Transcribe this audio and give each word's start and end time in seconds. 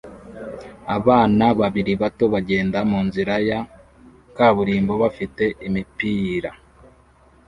Abana 0.97 1.45
babiri 1.59 1.93
bato 2.01 2.25
bagenda 2.33 2.77
munzira 2.89 3.35
ya 3.49 3.59
kaburimbo 4.35 4.93
bafite 5.03 5.43
imipira 5.67 6.51